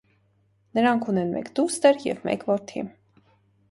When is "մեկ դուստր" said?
1.35-2.03